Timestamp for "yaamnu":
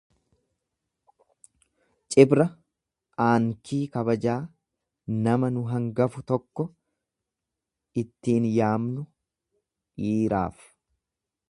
8.59-9.07